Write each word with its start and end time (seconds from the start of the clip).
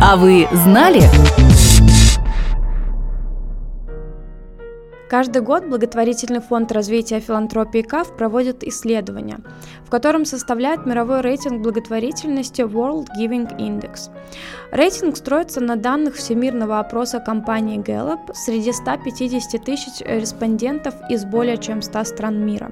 А 0.00 0.16
вы 0.16 0.46
знали? 0.52 1.02
Каждый 5.10 5.42
год 5.42 5.64
благотворительный 5.66 6.40
фонд 6.40 6.70
развития 6.70 7.18
филантропии 7.18 7.82
КАФ 7.82 8.16
проводит 8.16 8.62
исследование, 8.62 9.38
в 9.84 9.90
котором 9.90 10.24
составляет 10.24 10.86
мировой 10.86 11.22
рейтинг 11.22 11.62
благотворительности 11.62 12.62
World 12.62 13.08
Giving 13.18 13.58
Index. 13.58 14.10
Рейтинг 14.70 15.16
строится 15.16 15.60
на 15.60 15.74
данных 15.74 16.14
всемирного 16.14 16.78
опроса 16.78 17.18
компании 17.18 17.80
Gallup 17.80 18.32
среди 18.34 18.72
150 18.72 19.64
тысяч 19.64 20.00
респондентов 20.06 20.94
из 21.10 21.24
более 21.24 21.56
чем 21.56 21.82
100 21.82 22.04
стран 22.04 22.46
мира. 22.46 22.70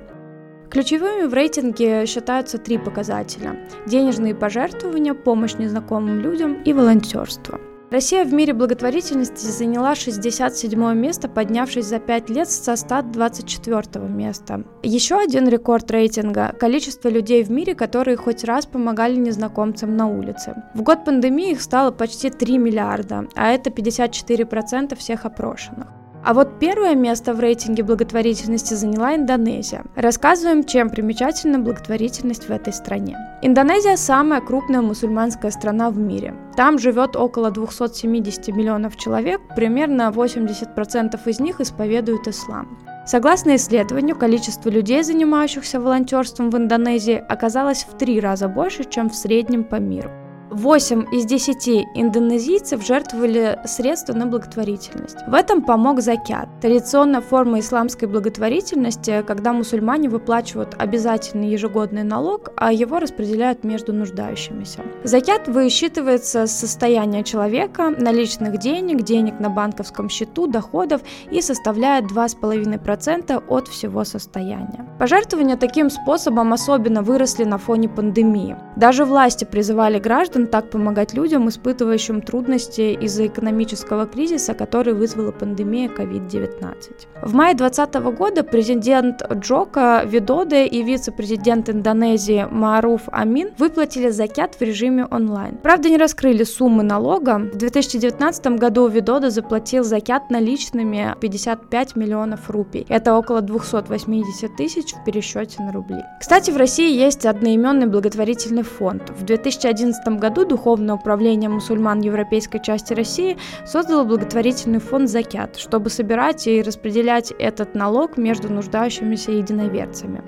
Ключевыми 0.71 1.27
в 1.27 1.35
рейтинге 1.35 2.07
считаются 2.07 2.59
три 2.59 2.79
показателя– 2.79 3.57
денежные 3.87 4.35
пожертвования, 4.35 5.15
помощь 5.15 5.55
незнакомым 5.55 6.21
людям 6.21 6.63
и 6.63 6.73
волонтерство– 6.73 7.61
Россия 7.89 8.25
в 8.25 8.33
мире 8.35 8.53
благотворительности 8.53 9.47
заняла 9.47 9.95
67 9.95 10.95
место, 10.95 11.29
поднявшись 11.29 11.87
за 11.87 12.01
5 12.01 12.31
лет 12.31 12.49
со 12.49 12.75
124 12.75 14.09
места. 14.09 14.65
Еще 14.83 15.17
один 15.17 15.49
рекорд 15.49 15.89
рейтинга– 15.93 16.53
количество 16.61 17.09
людей 17.09 17.45
в 17.45 17.51
мире, 17.51 17.77
которые 17.77 18.17
хоть 18.17 18.43
раз 18.43 18.67
помогали 18.67 19.15
незнакомцам 19.15 19.97
на 19.97 20.09
улице. 20.09 20.65
В 20.75 20.83
год 20.83 21.05
пандемии 21.05 21.53
их 21.53 21.63
стало 21.63 21.93
почти 21.93 22.29
3 22.29 22.59
миллиарда, 22.59 23.29
а 23.37 23.51
это 23.51 23.71
54% 23.71 24.97
всех 24.97 25.25
опрошенных. 25.25 25.87
А 26.27 26.35
вот 26.35 26.59
первое 26.59 26.97
место 26.97 27.35
в 27.35 27.39
рейтинге 27.39 27.85
благотворительности 27.85 28.75
заняла 28.75 29.15
Индонезия. 29.15 29.85
Рассказываем, 29.95 30.65
чем 30.65 30.91
примечательна 30.91 31.61
благотворительность 31.61 32.49
в 32.49 32.51
этой 32.51 32.73
стране. 32.73 33.17
Индонезия– 33.43 33.97
самая 33.97 34.41
крупная 34.41 34.81
мусульманская 34.81 35.53
страна 35.53 35.89
в 35.89 35.99
мире. 35.99 36.35
Там 36.57 36.81
живет 36.81 37.15
около 37.15 37.53
270 37.53 38.49
миллионов 38.49 38.97
человек, 38.97 39.41
примерно 39.55 40.11
80% 40.13 41.21
из 41.27 41.39
них 41.39 41.61
исповедуют 41.61 42.27
ислам. 42.27 42.77
Согласно 43.07 43.55
исследованию, 43.55 44.17
количество 44.17 44.69
людей, 44.69 45.05
занимающихся 45.05 45.79
волонтерством 45.79 46.51
в 46.51 46.57
Индонезии, 46.57 47.23
оказалось 47.29 47.85
в 47.85 47.97
три 47.97 48.19
раза 48.19 48.49
больше, 48.49 48.83
чем 48.83 49.11
в 49.11 49.15
среднем 49.15 49.63
по 49.63 49.77
миру. 49.77 50.11
8 50.51 51.07
из 51.13 51.25
10 51.25 51.87
индонезийцев 51.95 52.85
жертвовали 52.87 53.59
средства 53.65 54.13
на 54.13 54.27
благотворительность. 54.27 55.17
В 55.27 55.35
этом 55.35 55.63
помог 55.63 56.01
закят. 56.01 56.49
Традиционная 56.61 57.21
форма 57.21 57.59
исламской 57.59 58.07
благотворительности, 58.07 59.25
когда 59.27 59.53
мусульмане 59.53 60.09
выплачивают 60.09 60.77
обязательный 60.79 61.49
ежегодный 61.49 62.05
налог, 62.05 62.51
а 62.57 62.73
его 62.73 63.01
распределяют 63.01 63.65
между 63.65 63.93
нуждающимися. 63.93 64.83
Закят 65.03 65.49
высчитывается 65.49 66.47
с 66.47 66.53
состояния 66.53 67.25
человека, 67.25 67.91
наличных 67.91 68.59
денег, 68.59 69.03
денег 69.03 69.41
на 69.41 69.51
банковском 69.51 70.09
счету, 70.09 70.47
доходов 70.47 71.03
и 71.31 71.41
составляет 71.41 72.05
2,5% 72.05 73.43
от 73.49 73.69
всего 73.69 74.05
состояния. 74.05 74.87
Пожертвования 74.99 75.57
таким 75.57 75.91
способом 75.91 76.53
особенно 76.53 77.03
выросли 77.03 77.45
на 77.45 77.59
фоне 77.59 77.89
пандемии. 77.89 78.57
Даже 78.77 79.05
власти 79.05 79.45
призывали 79.45 79.99
граждан 79.99 80.36
так 80.45 80.69
помогать 80.71 81.15
людям, 81.15 81.49
испытывающим 81.49 82.21
трудности 82.21 82.93
из-за 83.01 83.29
экономического 83.29 84.07
кризиса, 84.07 84.53
который 84.53 84.93
вызвала 84.93 85.33
пандемия 85.33 85.89
COVID-19. 85.89 86.75
В 87.23 87.35
мае 87.35 87.55
2020 87.55 87.95
года 88.19 88.43
президент 88.43 89.23
Джока 89.33 90.03
Видоде 90.05 90.67
и 90.67 90.83
вице-президент 90.83 91.71
Индонезии 91.71 92.47
Маруф 92.51 93.03
Амин 93.13 93.51
выплатили 93.59 94.11
закят 94.11 94.57
в 94.57 94.61
режиме 94.61 95.07
онлайн. 95.07 95.57
Правда, 95.63 95.89
не 95.89 95.97
раскрыли 95.97 96.45
суммы 96.45 96.83
налога. 96.83 97.39
В 97.39 97.57
2019 97.57 98.47
году 98.59 98.89
Видоде 98.89 99.31
заплатил 99.31 99.85
закят 99.85 100.31
наличными 100.31 101.15
55 101.21 101.97
миллионов 101.97 102.51
рупий. 102.51 102.85
Это 102.89 103.15
около 103.15 103.41
280 103.41 104.57
тысяч 104.57 104.93
в 104.93 105.05
пересчете 105.05 105.63
на 105.63 105.73
рубли. 105.73 106.03
Кстати, 106.21 106.51
в 106.51 106.57
России 106.57 106.93
есть 106.93 107.25
одноименный 107.25 107.87
благотворительный 107.87 108.63
фонд. 108.63 109.11
В 109.11 109.25
2011 109.25 110.07
году 110.19 110.26
году 110.27 110.45
Духовное 110.45 110.97
управление 110.97 111.49
мусульман 111.49 112.01
Европейской 112.01 112.59
части 112.59 112.93
России 112.95 113.37
создало 113.65 114.03
благотворительный 114.03 114.81
фонд 114.81 115.09
«Закят», 115.09 115.57
чтобы 115.57 115.89
собирать 115.89 116.49
и 116.49 116.63
распределять 116.63 117.33
этот 117.39 117.77
налог 117.77 118.17
между 118.17 118.53
нуждающимися 118.53 119.33
единоверцами. 119.33 120.23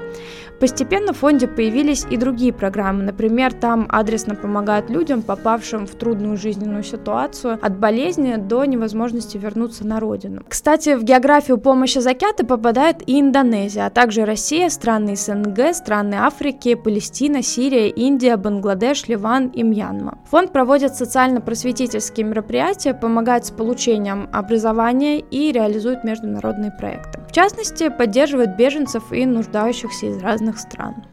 Постепенно 0.61 1.13
в 1.13 1.19
фонде 1.19 1.47
появились 1.47 2.05
и 2.11 2.17
другие 2.17 2.53
программы. 2.53 3.05
Например, 3.05 3.53
там 3.53 3.87
адресно 3.89 4.35
помогают 4.35 4.91
людям, 4.91 5.23
попавшим 5.23 5.87
в 5.87 5.95
трудную 5.95 6.37
жизненную 6.37 6.83
ситуацию, 6.83 7.59
от 7.63 7.79
болезни 7.79 8.37
до 8.37 8.65
невозможности 8.65 9.37
вернуться 9.37 9.87
на 9.87 10.01
родину. 10.01 10.43
Кстати, 10.49 10.97
в 10.97 11.05
географию 11.05 11.59
помощи 11.59 11.99
Закята 11.99 12.45
попадает 12.45 13.09
и 13.09 13.21
Индонезия, 13.21 13.87
а 13.87 13.91
также 13.91 14.25
Россия, 14.25 14.69
страны 14.69 15.17
СНГ, 15.17 15.75
страны 15.75 16.17
Африки, 16.17 16.75
Палестина, 16.75 17.43
Сирия, 17.43 17.89
Индия, 17.89 18.37
Бангладеш, 18.37 19.07
Ливан 19.09 19.49
и 19.49 19.63
Мьянма. 19.63 19.88
Мьянма. 19.89 20.19
Фонд 20.31 20.53
проводит 20.53 20.95
социально-просветительские 20.95 22.27
мероприятия, 22.27 22.95
помогает 22.95 23.47
с 23.47 23.51
получением 23.51 24.29
образования 24.33 25.21
и 25.21 25.53
реализует 25.53 26.05
международные 26.05 26.71
проекты. 26.71 27.21
В 27.29 27.33
частности, 27.33 27.89
поддерживает 27.89 28.57
беженцев 28.57 29.13
и 29.13 29.27
нуждающихся 29.27 30.07
из 30.07 30.19
разных 30.19 30.59
стран. 30.59 31.05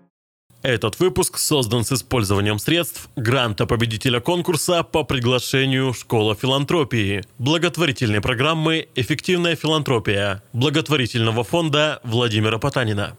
Этот 0.62 1.00
выпуск 1.00 1.38
создан 1.38 1.84
с 1.84 1.92
использованием 1.92 2.58
средств 2.58 3.10
гранта 3.16 3.68
победителя 3.68 4.20
конкурса 4.20 4.82
по 4.82 5.04
приглашению 5.04 5.94
Школа 5.94 6.34
филантропии, 6.34 7.22
благотворительной 7.38 8.20
программы 8.20 8.88
«Эффективная 8.96 9.56
филантропия» 9.56 10.42
благотворительного 10.54 11.44
фонда 11.44 12.00
Владимира 12.04 12.58
Потанина. 12.58 13.14